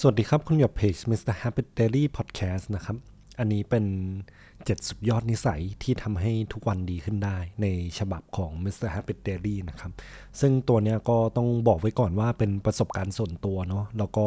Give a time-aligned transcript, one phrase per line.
[0.00, 1.34] สวัสดีครับ คุณอยู่เพจ Mr.
[1.42, 2.96] Happy Daily Podcast นะครับ
[3.38, 3.84] อันนี้เป็น
[4.36, 7.66] 7 สุดยอดนิสัยที่ทำให้ทุกวันดีขึ้นได้ใน
[7.98, 8.88] ฉบับของ Mr.
[8.94, 9.92] Happy Daily นะครับ
[10.40, 14.26] ซึ่งตัวเนี้ยก็ต้องบอกไว้ก่อนว่าเป็นประสบการณ์ส่วนตัวเนาะแล้วก็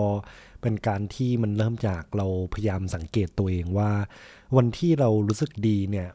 [0.61, 3.91] เป็นการที่มันเริ่มจากเราพยายามสังเกตตัวเองว่า
[4.57, 6.07] วันที่เรารู้สึกดีเนี่ย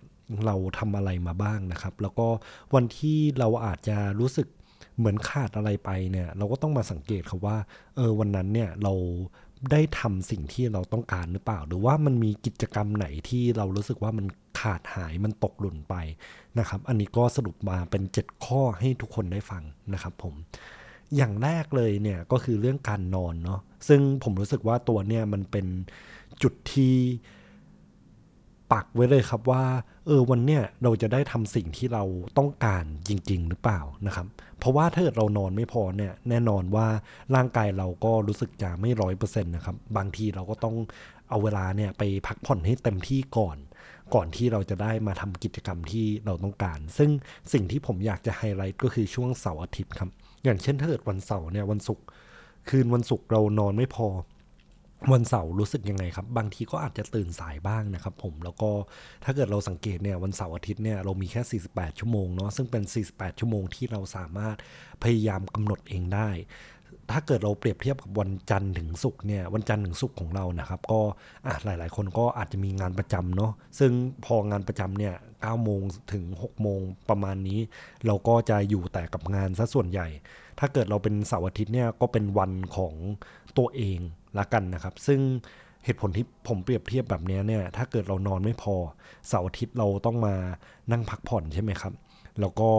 [0.47, 2.29] เราทำอะไรมาบ้างนะครับ แล้วก็
[2.75, 4.49] วันที่เราอาจจะรู้สึก
[4.99, 7.57] เหมือนขาดอะไรไปเนี่ย เราก็ต้องมาสังเกตครับว่า
[7.97, 8.95] เออวันนั้นเนี่ยเรา
[9.73, 14.27] ได้ทำสิ่งที่เราต้องการหรือเปล่า หรือว่ามันมีกิจกรรมไหนที่เรารู้สึกว่ามัน
[14.61, 15.95] ขาดหายมันตกหล่นไป
[16.59, 20.35] นะครับ อันนี้ก็สรุปมาเป็น 7 ข้อให้ทุกคนได้ฟังนะครับผม
[21.17, 25.67] อย่างแรกเลยเนี่ยก็คือเรื่องการนอนเนาะซึ่งผมรู้สึกว่าตัวเนี่ยมันเป็น
[26.43, 26.95] จุดที่
[28.73, 29.65] ปักไว้เลยครับว่า
[30.07, 32.05] เออวันเนี้ยเราจะได้ทำสิ่งที่เรา
[32.39, 34.27] ต้องการจริง ๆ หรือเปล่านะครับ
[34.59, 36.87] เพราะว่าถ้าเกิดเรานอนไม่พอเนี่ยแน่นอนว่า
[37.35, 40.77] ร่างกายเราก็รู้สึกจะไม่ร้อยเปอร์เซ็นต์นะครับ บางทีเราก็ต้อง
[41.29, 43.57] เอาเวลาเนี่ยไปพักผ่อนให้เต็มที่ก่อน
[44.15, 47.11] ก่อนที่เราจะได้มาทำกิจกรรมที่เราต้องการ ซึ่ง
[47.53, 50.11] สิ่งที่ผมอยากจะไฮไลท์ก็คือช่วงเสาร์อาทิตย์ครับ
[50.45, 52.05] อย่างเช่นถ้าเกิดวันเสาร์เนี่ยวันศุกร์
[52.69, 54.09] คืนวันศุกร์เรานอนไม่พอ
[55.11, 58.71] วันเสาร์รู้สึกยังไงครับ บางทีก็อาจจะตื่นสายบ้างนะครับผมแล้วก็
[59.25, 64.57] ถ้าเกิดเราสังเกตเนี่ยวันเสาร์อาทิตย์เนี่ยเรามีแค่ 48 ชั่วโมงเนาะซึ่งเป็น 48 ชั่วโมงที่เราสามารถ
[65.03, 66.31] พยายามกำหนดเองได้
[67.13, 71.01] ถ้าเกิดเราเปรียบเทียบกับวันจันทร์ถึงศุกร์เนี่ยวันจันทร์ถึงศุกร์ของเรานะครับ ก็
[71.47, 73.93] อะหลาย ๆ คนก็อาจจะมีงานประจำเนาะซึ่ง
[74.25, 77.61] พองานประจำเนี่ย9โมงถึง 6 โมงประมาณนี้
[78.07, 80.09] เราก็จะอยู่แต่กับงานซะส่วนใหญ่
[80.59, 82.95] ถ้าเกิดเราเป็นเสาร์อาทิตย์เนี่ยก็เป็นวันของ
[83.59, 83.99] ตัวเอง
[84.39, 85.21] ละกันนะครับ ซึ่ง
[85.85, 88.75] เหตุผลที่ผมเปรียบเทียบแบบนี้เนี่ย ถ้าเกิดเรานอนไม่พอ
[89.29, 90.35] เสาร์อาทิตย์เราต้องมา
[90.93, 91.93] นั่งพักผ่อนใช่ไหมครับ
[92.41, 92.71] แล้วก็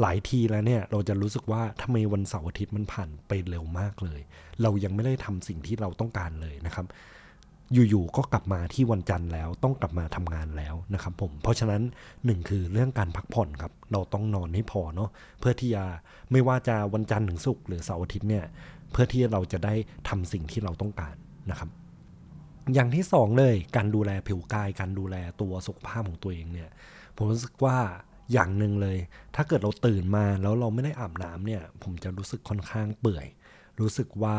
[0.00, 4.20] หลายทีแล้วเนี่ย เราจะรู้สึกว่าทำไมวันเสาร์อาทิตย์มันผ่านไปเร็วมากเลย
[4.62, 6.86] เรายังไม่ได้ทำสิ่งที่เราต้องการเลยนะครับ
[7.74, 11.82] อยู่ๆก็กลับมาที่วันจันทร์แล้วต้องกลับมาทำงานแล้วนะครับผม เพราะฉะนั้น
[12.24, 15.10] หนึ่งคือเรื่องการพักผ่อนครับ เราต้องนอนให้พอเนาะ
[15.40, 15.84] เพื่อที่จะ
[16.32, 18.44] ไม่ว่าจะวันจันทร์ถึงศุกร์หรือเสาร์อาทิตย์เนี่ย
[18.92, 19.74] เพื่อที่เราจะได้
[20.08, 21.14] ทำสิ่งที่เราต้องการ
[21.50, 21.70] นะครับ
[22.74, 26.70] อย่างที่สองเลยการดูแลผิวกาย การดูแลตัวสุขภาพของตัวเองเนี่ย
[27.16, 27.78] ผมรู้สึกว่า
[28.32, 28.98] อย่างหนึ่งเลย
[29.36, 33.26] ถ้าเกิดเราตื่นมาแล้วเราไม่ได้อาบน้ำเนี่ย ผมจะรู้สึกค่อนข้างเปื่อย
[33.80, 34.36] รู้สึกว่า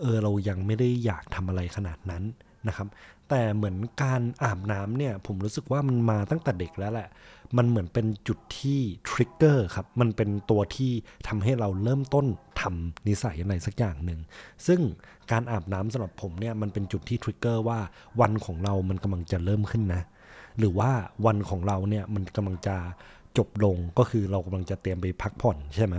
[0.00, 2.22] เออเรายังไม่ได้อยากทำอะไรขนาดนั้น
[2.68, 2.88] นะครับ
[3.28, 7.08] แต่เหมือนการอาบน้ำเนี่ยผมรู้สึกว่ามันมาตั้งแต่เด็กแล้วแหละ
[7.56, 10.92] มันเหมือนเป็นจุดที่ทริกเกอร์ครับ มันเป็นตัวที่
[11.28, 12.26] ทำให้เราเริ่มต้น
[12.66, 14.20] ทำนิสัยอะไรสักอย่างหนึ่ง
[14.66, 14.80] ซึ่ง
[15.32, 17.78] การอาบน้ำสำหรับผมเนี่ยมันเป็นจุดที่ทริกเกอร์ว่า
[18.20, 20.02] วันของเรามันกำลังจะเริ่มขึ้นนะ
[20.58, 20.90] หรือว่า
[21.26, 22.76] วันของเราเนี่ยมันกำลังจะ
[23.38, 25.94] จบลงก็คือเรากำลังจะเตรียมไปพักผ่อนใช่ไหม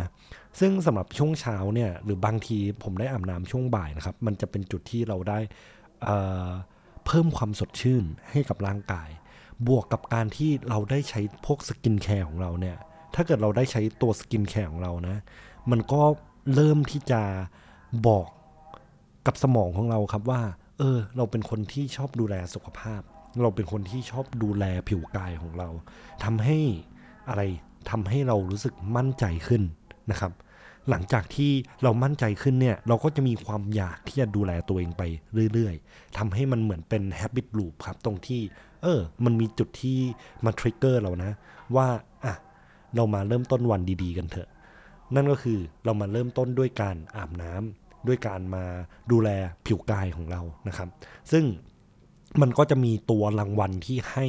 [0.59, 5.39] ซึ่งสำหรับช่วงเช้าเนี่ยหรือบางทีผมได้อาบน้ำช่วงบ่ายนะครับ มันจะเป็นจุดที่เราได้
[6.03, 9.09] เเพิ่มความสดชื่นให้กับร่างกาย
[9.67, 12.77] บวกกับการที่เราได้ใช้พวกสกินแคร์ของเราเนี่ย
[13.15, 15.17] ถ้าเกิดเราได้ใช้ตัวสกินแคร์ของเรานะ
[15.71, 16.01] มันก็
[16.55, 17.21] เริ่มที่จะ
[18.07, 18.27] บอก
[19.27, 20.41] กับสมองของเราครับว่า
[20.79, 23.01] เออ เราเป็นคนที่ชอบดูแลสุขภาพ
[23.43, 25.69] เราเป็นคนที่ชอบดูแลผิวกายของเรา
[26.23, 26.57] ทำให้
[27.29, 27.41] อะไร
[27.89, 29.63] ทำให้เรารู้สึกมั่นใจขึ้น
[30.11, 30.31] นะครับ
[30.89, 31.51] หลังจากที่
[31.83, 35.03] เรามั่นใจขึ้นเนี่ย เราก็จะมีความอยากที่จะดูแลตัวเองไป
[35.53, 38.41] เรื่อยๆทำให้มันเหมือนเป็น habit loop ครับ ตรงที่
[38.83, 39.99] เออ มันมีจุดที่
[40.45, 41.31] มาทริกเกอร์เรานะ
[41.75, 41.87] ว่า
[42.25, 42.35] อะ
[42.95, 44.49] เรามาเริ่มต้นวันดี ๆ กันเถอะ
[45.15, 48.63] นั่นก็คือเรามาเริ่มต้นด้วยการอาบน้ำด้วยการมา
[49.11, 49.29] ดูแล
[49.65, 50.89] ผิวกายของเรานะครับ
[51.31, 51.43] ซึ่ง
[52.41, 54.27] มันก็จะมีตัวรางวัลที่ให้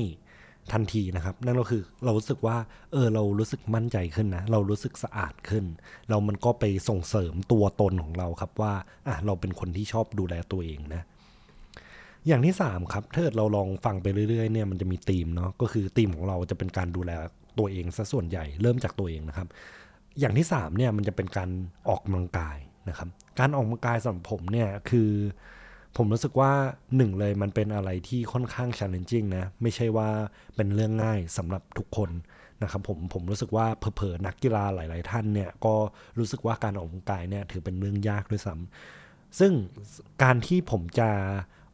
[0.72, 2.56] ทันทีนะครับ นั่นก็คือเรารู้สึกว่า
[2.92, 5.64] เออเรารู้สึกมั่นใจขึ้นนะ เรารู้สึกสะอาดขึ้น
[6.08, 8.72] เรามันก็ไปส่งเสริมตัวตนของเราครับว่า
[9.06, 11.02] อะเราเป็นคนที่ชอบดูแลตัวเองนะ
[12.26, 17.10] อย่างที่ 3 ครับถ้าเราลองฟังไปเรื่อยๆเนี่ยมันจะมีธีมเนาะก็คือธีมของเราจะเป็นการดูแล
[17.58, 19.48] ตัวเองซะส่วนใหญ่เริ่มจากตัวเองนะครับ
[20.20, 21.50] อย่างที่3เนี่ยมันจะเป็นการ
[21.88, 22.56] ออกกำลังกาย
[22.88, 23.08] นะครับ
[23.38, 25.10] การออกกำลังกายสำหรับผมเนี่ยคือ
[25.96, 26.52] ผมรู้สึกว่า
[26.96, 30.08] หนึ่งเลยมันเป็นอะไรที่ค่อนข้าง challenging นะ ไม่ใช่ว่า
[30.56, 32.10] เป็นเรื่องง่ายสำหรับทุกคน
[32.62, 35.74] นะครับผมผมรู้สึกว่าเพอๆนักกีฬาหลาย ๆ ท่านเนี่ยก็
[36.18, 39.52] รู้สึกว่าการออกกำลังกายเนี่ยถือเป็นเรื่องยากด้วยซ้ำซึ่ง
[40.22, 41.10] การที่ผมจะ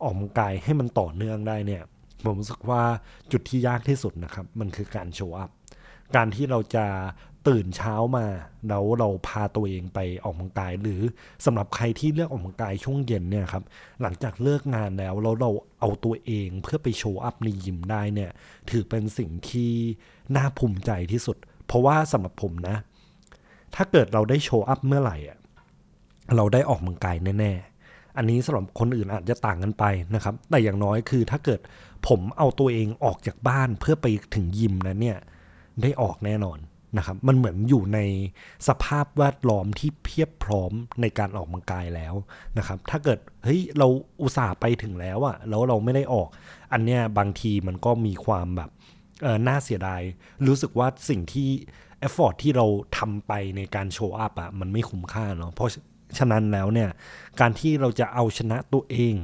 [0.02, 1.82] ออกกำลังกายให้มันต่อเนื่องได้เนี่ย
[2.25, 2.82] ผมรู้สึกว่า
[3.32, 5.50] จุดที่ยากที่สุดนะครับ มันคือการโชว์อัพ
[6.17, 6.87] การที่เราจะ
[7.49, 8.26] ตื่นเช้ามา
[8.69, 11.00] แล้วเราพาตัวเองไปออกกำลังกาย หรือ
[11.44, 13.64] สำหรับใครที่เลือกออกกำลังกายช่วงเย็นเนี่ยครับ
[14.02, 15.50] หลังจากเลิกงานแล้วแล้วเรา
[15.81, 18.31] เอาตัวเองเพื่อไปโชว์อัพในยิมได้เนี่ย
[18.70, 19.73] ถือเป็นสิ่งที่
[20.37, 21.37] น่าภูมิใจที่สุด
[21.67, 22.76] เพราะว่าสำหรับผมนะ
[23.75, 25.38] ถ้าเกิดเราได้โชว์อัพเมื่อไหร่อะ
[26.37, 31.61] เราได้ออกกำลังกายแน่ๆ อันนี้สำหรับคนอื่นอาจจะต่างกันไปนะครับ แต่อย่างน้อยคือถ้าเกิด
[32.08, 35.19] ผมเอาตัวเองออกจากบ้านเพื่อไปถึงยิมนั้นเนี่ย
[35.82, 36.58] ได้ออกแน่นอน
[36.96, 38.00] นะครับ มันเหมือนอยู่ใน
[38.69, 42.14] สภาพแวดล้อมที่เพียบพร้อมในการออกกำลังกายแล้ว
[42.58, 43.87] นะครับ ถ้าเกิดเฮ้ยเรา
[44.23, 46.29] อุตส่าห์ไปถึงแล้วอะแล้วเราไม่ได้ออก
[46.73, 48.70] อันเนี้ยบางทีมันก็มีความแบบ
[49.23, 50.02] เออน่าเสียดาย
[50.46, 51.49] รู้สึกว่าสิ่งที่
[52.00, 52.67] effort ที่เรา
[52.99, 55.73] ทำไปในการ show up อะมันไม่คุ้มค่าเนาะเพราะ
[56.19, 56.91] ฉะนั้นแล้วเนี่ย
[57.41, 59.14] การที่เราจะเอาชนะตัวเอง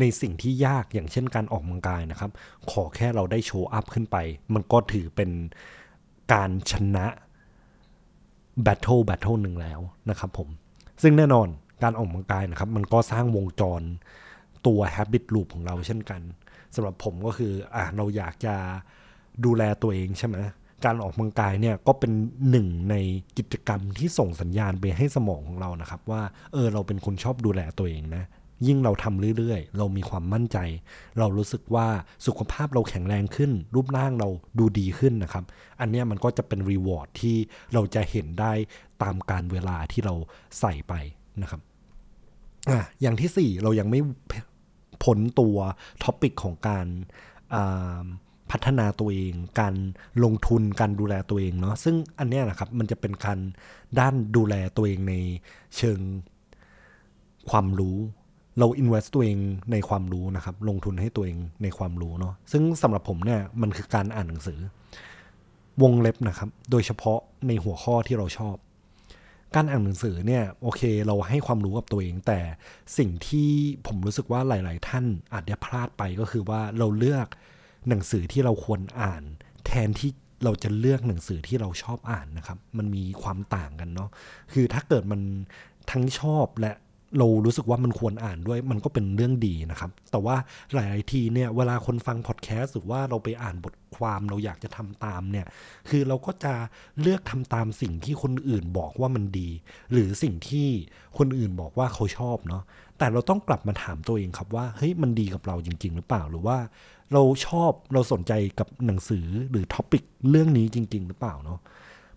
[0.00, 2.30] ในสิ่งที่ยากอย่างเช่นการออกกำลังกายนะครับ
[2.70, 4.16] ขอแค่เราได้ show up ขึ้นไป
[4.54, 5.30] มันก็ถือเป็น
[6.32, 7.06] การชนะ
[8.62, 9.80] battle battle หนึ่งแล้ว
[10.10, 10.48] นะครับผม
[11.02, 11.48] ซึ่งแน่นอน
[11.82, 13.82] การออกกำลังกายนะครับ มันก็สร้างวงจร
[14.66, 16.20] ตัว habit loop ของเราเช่นกัน
[16.74, 18.54] สำหรับผมก็คืออะเราอยากจะ
[19.44, 20.36] ดูแลตัวเองใช่ไหม
[20.84, 22.12] การออกกำลังกายเนี่ยก็เป็น
[22.50, 22.94] หนึ่งใน
[23.38, 28.24] กิจกรรมที่ส่งสัญญาณไปให้สมองของเรานะครับ ว่าเออเราเป็นคนชอบดูแลตัวเองนะ
[28.66, 30.58] ยิ่งเราทำเรื่อยๆ เรามีความมั่นใจ
[31.18, 31.86] เรารู้สึกว่า
[32.26, 34.28] สุขภาพเราแข็งแรงขึ้น รูปร่างเรา
[34.58, 35.44] ดูดีขึ้นนะครับ
[35.80, 37.36] อันนี้มันก็จะเป็นรีวอร์ดที่
[37.74, 38.52] เราจะเห็นได้
[39.02, 40.14] ตามการเวลาที่เรา
[40.60, 40.94] ใส่ไป
[41.42, 41.60] นะครับ
[42.70, 44.00] อะอย่างที่สี่เรายังไม่
[45.02, 45.56] พ้นตัว
[46.02, 46.86] ท็อปิกของการ
[48.50, 49.74] พัฒนาตัวเอง การ
[50.24, 53.38] ลงทุน การดูแลตัวเองเนาะ ซึ่งอันนี้นะครับ มันจะเป็นการ
[53.98, 55.14] ด้านดูแลตัวเองใน
[55.76, 56.00] เชิง
[57.50, 57.98] ความรู้
[58.58, 59.38] เรา invest ตัวเอง
[59.72, 64.60] ในความรู้นะครับ ลงทุนให้ตัวเองในความรู้เนาะซึ่งสำหรับผมเนี่ยมันคือการอ่านหนังสือ
[65.82, 68.56] วงเล็บนะครับ โดยเฉพาะในหัวข้อที่เราชอบ
[69.54, 72.40] การอ่านหนังสือเนี่ยโอเค เราให้ความรู้กับตัวเอง แต่
[72.98, 73.48] สิ่งที่
[73.86, 77.28] ผมรู้สึกว่าหลาย ๆ ท่านอาจจะพลาดไปก็คือว่าเราเลือก
[77.88, 79.22] หนังสือที่เราควรอ่าน
[79.66, 80.10] แทนที่
[80.44, 84.10] เราจะเลือกหนังสือที่เราชอบอ่านนะครับ มันมีความต่างกันเนาะ
[84.52, 85.20] คือถ้าเกิดมัน
[85.90, 86.72] ทั้งชอบและ
[87.18, 90.36] เรารู้สึกว่ามันควรอ่านด้วย มันก็เป็นเรื่องดีนะครับ แต่ว่า
[90.74, 95.46] หลายทีเนี่ยเวลาคนฟังพอดแคสต์หรือว่าเราไปอ่านบทความเราอยากจะทำตามเนี่ย
[95.88, 96.54] คือเราก็จะ
[97.00, 99.48] เลือกทำตามสิ่งที่คนอื่นบอกว่ามันดี
[99.92, 100.68] หรือสิ่งที่
[101.18, 102.62] คนอื่นบอกว่าเขาชอบเนาะ
[102.98, 106.58] แต่เราต้องกลับมาถามตัวเองครับว่าเฮ้ยมันดีกับเราจริง ๆ หรือเปล่าหรือว่า
[107.12, 111.58] เราชอบเราสนใจกับหนังสือหรือท็อปิกเรื่องนี้จริง ๆ หรือเปล่าเนาะ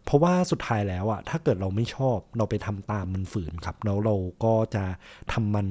[0.06, 4.84] เพราะว่าสุดท้ายแล้วอะถ้าเกิดเราไม่ชอบเราไปทำตามมันฝืนครับแล้วเราก็จะ
[5.34, 5.68] ทำมัน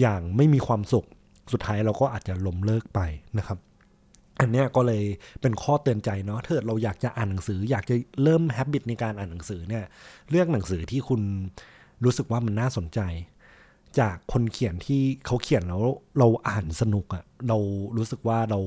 [0.00, 1.06] อย่างไม่มีความสุข
[1.52, 3.00] สุดท้ายเราก็อาจจะล้มเลิกไป
[3.38, 3.58] นะครับ
[4.40, 5.04] อันนี้ก็เลย
[5.40, 9.84] เป็นข้อเตือนใจเนาะถ้าเราอยากจะอ่านหนังสือ อยากจะเริ่มแฮบบิตในการอ่านหนังสือเนี่ย
[10.30, 11.22] เลือกหนังสือที่คุณ
[12.04, 13.00] รู้สึกว่ามันน่าสนใจ
[14.00, 15.82] จากคนเขียนที่เขาเขียนแล้ว
[16.18, 17.58] เราอ่านสนุกอะเรา
[17.96, 18.60] รู้สึกว่าเรา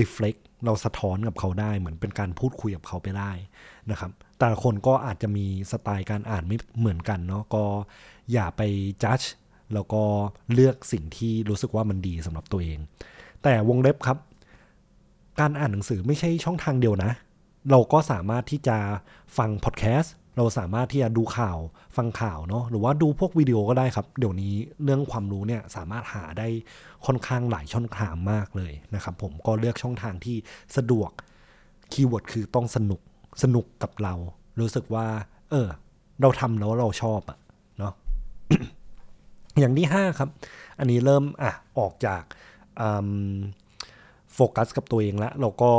[0.00, 3.32] reflect เเราสะท้อนกับเขาได้เหมือนเป็นการพูดคุยกับเขาไปได้
[3.90, 7.64] นะครับ แต่คนก็อาจจะมีสไตล์การอ่านไม่เหมือนกันเนาะก็
[8.32, 8.62] อย่าไป
[9.04, 9.20] จัด
[9.74, 10.02] แล้วก็
[10.54, 12.78] เลือกสิ่งที่รู้สึกว่ามันดีสำหรับตัวเอง
[13.42, 14.18] แต่วงเล็บครับ
[15.40, 17.12] การอ่านหนังสือไม่ใช่ช่องทางเดียวนะ
[17.70, 18.76] เราก็สามารถที่จะ
[19.36, 21.58] ฟังพอดแคสต์ เราสามารถที่จะดูข่าว
[21.96, 24.54] ฟังข่าวเนาะหรือว่าดูพวกวิดีโอก็ได้ครับ เดี๋ยวนี้
[24.84, 26.48] เรื่องความรู้เนี่ยสามารถหาได้
[27.06, 30.36] ค่อนข้างหลายช่องทางมากเลยนะครับผมก็เลือกช่องทางที่
[30.76, 31.10] สะดวก
[31.92, 33.00] คีย์เวิร์ดคือต้องสนุก
[33.42, 34.14] สนุกกับเรา
[34.60, 35.06] รู้สึกว่า
[35.50, 35.68] เออ
[36.20, 37.38] เราทำแล้วเราชอบอะ
[37.78, 37.92] เนาะ
[39.58, 40.28] อย่างที่ห้าครับ
[40.78, 42.22] อันนี้เริ่มอะออกจาก
[44.34, 45.72] โฟกัสกับตัวเองแล้วเราก็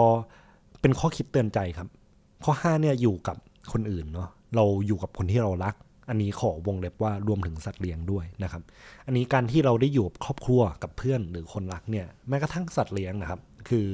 [0.81, 1.87] เป็นข้อคิดเตือนใจครับ
[2.43, 3.37] ข้อ 5 เนี่ยอยู่กับ
[3.71, 5.75] คนอื่นเนาะ เราอยู่กับคนที่เรารัก
[6.09, 8.63] อันนี้ขอวงเล็บว่ารวมถึงสัตว์เลี้ยงด้วยนะครับ
[9.05, 13.87] อันนี้การที่เราได้อยู่กับครอบครัวกับเพื่อนหรือคนรักเนี่ยแม้กระทั่งสัตว์เลี้ยงนะครับ คือ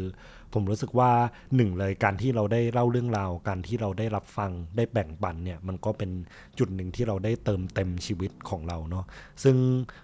[0.53, 1.12] ผมรู้สึกว่า
[1.55, 6.12] หนึ่งเลยการที่เราได้เล่าเรื่องราว การที่เราได้รับฟังได้แบ่งปันเนี่ยมันก็เป็น
[6.60, 9.05] จุดหนึ่งที่เราได้เติมเต็มชีวิตของเราเนาะ
[9.43, 9.55] ซึ่ง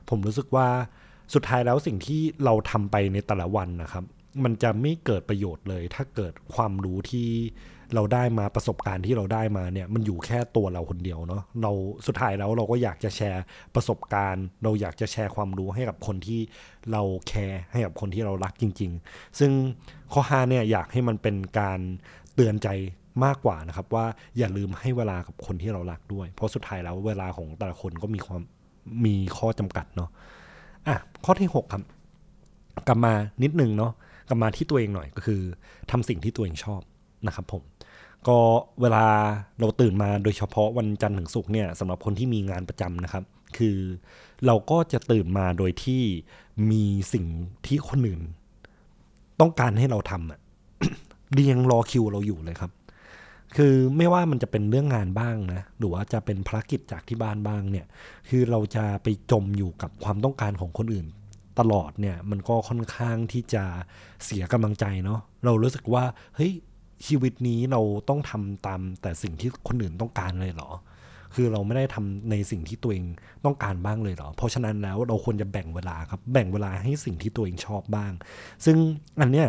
[0.10, 0.68] ผมรู้สึกว่า
[1.34, 4.06] สุดท้ายแล้วสิ่งที่เราทำไปในแต่ละวันนะครับ
[4.44, 7.29] มันจะไม่เกิดประโยชน์เลย ถ้าเกิดความรู้ที่
[7.96, 11.72] เราได้มาประสบการณ์ที่เราได้มาเนี่ยมันอยู่แค่ตัวเราคนเดียวเนาะเรา
[12.08, 13.44] สุดท้ายแล้วเราก็อยากจะแชร์
[13.75, 16.39] ประสบการณ์ เราอยากจะแชร์ความรู้ให้กับคนที่
[16.91, 19.51] เราแคร์ให้กับคนที่เรารักจริง ๆ ซึ่ง
[20.13, 21.79] ข้อห้าเนี่ยอยากให้มันเป็นการ
[22.36, 22.67] เตือนใจ
[23.24, 24.06] มากกว่านะครับ ว่า
[24.38, 28.41] อย่าลืมให้เวลากับคนที่เรารักด้วย เพราะสุดท้ายแล้วเวลาของแต่ละคนก็มีความ
[29.06, 30.10] มีข้อจำกัดเนาะ
[30.88, 31.84] อะข้อที่ 6 ครับ
[32.88, 33.13] กลับมา
[33.44, 33.91] นิดนึงเนาะ
[34.27, 35.41] กลับมาที่ตัวเองหน่อยก็คือ
[35.91, 36.81] ทำสิ่งที่ตัวเองชอบ
[37.27, 37.63] นะครับผม
[38.27, 38.38] ก็
[38.81, 39.05] เวลา
[39.60, 43.24] เราตื่นมาโดยเฉพาะวันจันทร์ถึงศุกร์เนี่ยสำหรับคนที่มีงานประจำนะครับ
[43.57, 43.77] คือ
[44.46, 46.03] เราก็จะตื่นมาโดยที่
[46.72, 47.25] มีสิ่ง
[47.67, 48.22] ที่คนอื่น
[49.39, 50.39] ต้องการให้เราทำอะ
[51.34, 52.72] เรียงรอคิวเราอยู่เลยครับ
[53.57, 57.86] คือไม่ว่ามันจะเป็นเรื่องงานบ้างนะ หรือว่าจะเป็นภารกิจจากที่บ้านบ้างเนี่ย
[58.29, 61.07] คือเราจะไปจมอยู่กับความต้องการของคนอื่น
[61.60, 63.64] ตลอดเนี่ยมันก็ค่อนข้างที่จะ
[64.26, 66.04] เสียกำลังใจเนาะเรารู้สึกว่า
[66.36, 66.54] เฮ้ย
[67.08, 70.72] ชีวิตนี้เราต้องทำตามแต่สิ่งที่คนอื่นต้องการเลยเหรอ
[71.36, 73.06] คือเราไม่ได้ทำในสิ่งที่ตัวเอง
[73.46, 78.12] ต้องการบ้างเลยเหรอ เพราะฉะนั้นแล้วเราควรจะแบ่งเวลาครับ แบ่งเวลาให้สิ่งที่ตัวเองชอบบ้าง
[78.66, 78.78] ซึ่ง
[79.22, 79.48] อันเนี้ย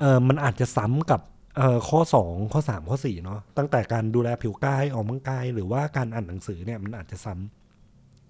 [0.00, 1.20] เออมันอาจจะซ้ำกับ
[1.56, 7.61] เอ่อข้อ 2 ข้อ 3 ข้อ4เนาะตั้งแต่การดูแลผิวกายออกกำลังกาย หรือว่าการอ่านหนังสือเนี่ยมันอาจจะซ้ำ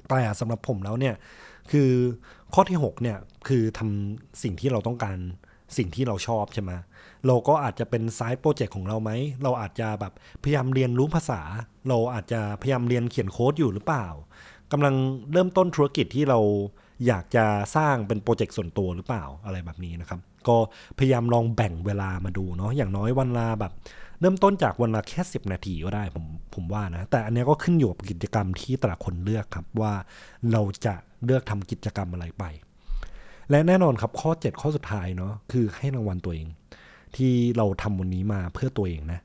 [0.08, 1.14] แต่สำหรับผมแล้วเนี่ย
[1.70, 1.90] คือ
[2.54, 3.18] ข้อที่6เนี่ย
[3.48, 5.18] คือทำสิ่งที่เราต้องการ
[5.76, 6.72] สิ่งที่เราชอบใช่ไหม
[7.26, 9.10] เราก็อาจจะเป็นไซต์โปรเจกต์ของเราไหม
[9.42, 11.40] เราอาจจะแบบพยายามเรียนรู้ภาษา
[11.88, 14.06] เราอาจจะพยายามเรียนเขียนโค้ดอยู่หรือเปล่า
[14.72, 14.94] กำลัง
[15.32, 16.38] เริ่มต้นธุรกิจที่เรา
[17.06, 17.44] อยากจะ
[17.76, 20.56] สร้างเป็นโปรเจกต์ส่วนตัวหรือเปล่าอะไรแบบนี้นะครับ ก็
[20.98, 23.72] พยายามลองแบ่งเวลามาดูเนาะอย่างน้อยวันละแบบ
[24.22, 26.24] เริ่มต้นจากวันละแค่ 10 นาทีก็ได้ผม
[26.54, 29.92] ผมว่านะ แต่อันนี้ก็ขึ้นอยู่กับกิจกรรมที่แต่ละคนเลือกครับว่า
[30.52, 32.44] เราจะเลือกทำกิจกรรมอะไรไป
[33.50, 36.46] และแน่นอนครับข้อ 7 ข้อสุดท้ายเนาะคือให้รางวัลตัวเอง
[37.16, 39.20] ที่เราทำวันนี้มาเพื่อตัวเองนะ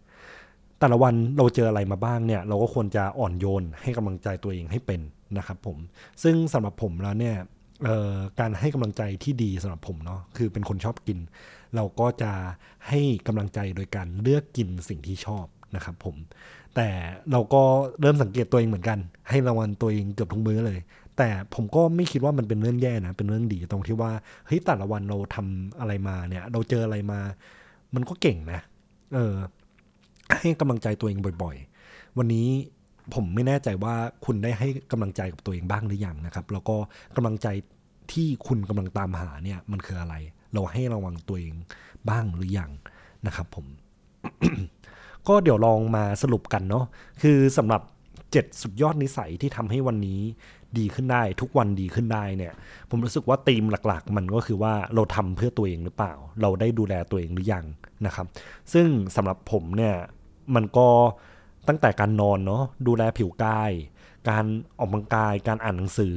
[0.80, 5.02] แต่ละวันเราเจออะไรมาบ้างเนี่ย เราก็ควรจะอ่อนโยนให้กำลังใจตัวเองให้เป็น
[5.38, 5.78] นะครับผม
[6.24, 7.36] ซึ่งสำหรับผมแล้วเนี่ย
[8.40, 11.20] การให้กำลังใจที่ดีสำหรับผมเนาะคือเป็นคนชอบกิน
[11.76, 12.32] เราก็จะ
[12.88, 16.16] ให้กำลังใจโดยการเลือกกินสิ่งที่ชอบนะครับผม
[16.76, 16.90] แต่
[17.32, 17.64] เราก็
[18.00, 20.80] เริ่มสังเกตตัวเองเหมือนกัน ให้รางวัลตัวเองเกือบทุกมื้อเลย
[21.18, 24.12] แต่ผมก็ไม่คิดว่ามันเป็นเรื่องแย่นะ เป็นเรื่องดีตรงที่ว่า
[24.48, 27.20] เฮ้ยแต่ละวันเราทำอะไรมาเนี่ย เราเจออะไรมา
[27.96, 28.62] มันก็เก่งนะ
[29.16, 29.36] เออ
[30.40, 31.56] ให้กำลังใจตัวเองบ่อย
[31.88, 32.48] ๆ วันนี้
[33.14, 33.96] ผมไม่แน่ใจว่า
[34.26, 36.76] คุณได้ให้กำลังใจกับตัวเองบ้างหรือยังนะครับ แล้วก็
[37.16, 37.48] กำลังใจ
[38.12, 40.16] ที่คุณกำลังตามหาเนี่ยมันคืออะไร
[40.54, 41.54] เราให้ระวังตัวเอง
[42.10, 42.72] บ้างหรือยัง
[43.26, 43.66] นะครับผม
[45.28, 46.86] ก็เดี๋ยวลองมาสรุปกันเนาะ
[47.22, 47.82] คือสำหรับ
[48.22, 50.22] 7 สุดยอดนิสัยที่ทำให้วันนี้
[50.78, 52.54] ดีขึ้นได้ ทุกวันดีขึ้นได้เนี่ย
[52.90, 57.66] ผมรู้สึกว่าธีมหลัก ๆ มันก็คือว่าเราทำเพื่อตัวเองหรือเปล่า เราได้ดูแลตัวเองหรือยัง
[58.06, 58.28] นะครับ
[58.74, 59.96] ซึ่งสำหรับผมเนี่ย
[60.56, 60.88] มันก็
[61.68, 63.72] ตั้งแต่การนอนเนาะดูแลผิวกาย
[64.30, 64.46] การ
[64.80, 66.16] ออกกำลังกาย การอ่านหนังสือ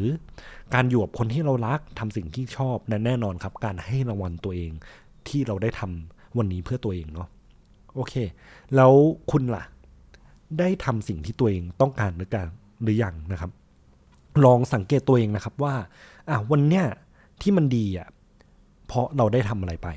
[0.75, 4.71] การอยู่กับคนที่เรารักทำสิ่งที่ชอบและแน่นอนครับ การให้รางวัลตัวเอง
[5.29, 7.29] ที่เราได้ทำวันนี้เพื่อตัวเองเนาะ
[7.95, 8.15] โอเค
[8.77, 8.93] แล้ว
[9.31, 9.65] คุณล่ะ
[10.59, 12.47] ได้ทำสิ่งที่ตัวเองต้องการหรือกัน
[12.83, 13.51] หรือยังนะครับ
[14.45, 15.75] ลองสังเกตตัวเองนะครับว่า
[16.29, 16.85] อะวันเนี้ย
[17.41, 18.09] ที่มันดีอะ
[18.87, 19.89] เพราะเราได้ทำอะไรไป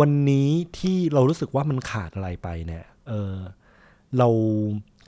[0.00, 3.34] วันนี้ที่เรารู้สึกว่ามันขาดอะไรไปเนี่ย เออ
[4.18, 4.28] เรา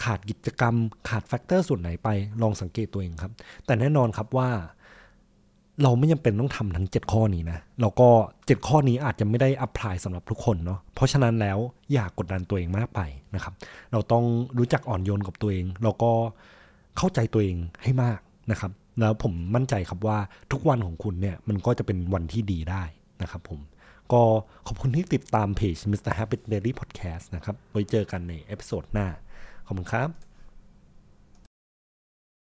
[0.05, 0.75] ขาดกิจกรรม
[1.09, 2.09] ขาด factor ส่วนไหนไป
[2.43, 3.33] ลองสังเกตตัวเองครับ
[3.67, 4.51] แต่แน่นอนครับว่า
[5.83, 11.59] เราไม่จำเป็นต้องทำทั้ง 7 ข้อนี้นะแล้วก็ 7 ข้อนี้อาจจะไม่ได้ apply สำหรับทุกคนเนาะเพราะฉะนั้นแล้ว
[11.93, 13.01] อย่ากกดดันตัวเองมากไป
[13.35, 13.55] นะครับ
[13.93, 14.25] เราต้อง
[14.59, 16.11] รู้จักอ่อนโยนกับตัวเองแล้วก็
[16.97, 18.19] เข้าใจตัวเองให้มาก
[18.51, 20.19] นะครับ แล้วผมมั่นใจครับว่า
[20.53, 22.83] ทุกวันของคุณเนี่ยมันก็จะเป็นวันที่ดีได้
[23.23, 23.61] นะครับผม
[24.13, 24.23] ก็
[24.67, 26.13] ขอบคุณที่ติดตามเพจ Mr.
[26.19, 29.07] Happy Daily Podcast นะครับ ไว้เจอกันในเอพิโซดหน้า
[29.67, 30.28] ขอบคุณครับ